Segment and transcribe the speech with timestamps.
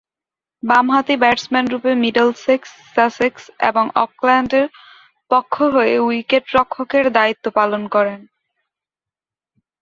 [0.63, 4.65] বামহাতি ব্যাটসম্যানরূপে Middlesex, Sussex এবং অকল্যান্ডের
[5.31, 8.19] পক্ষ হয়ে উইকেট-রক্ষকের দায়িত্ব পালন করেন।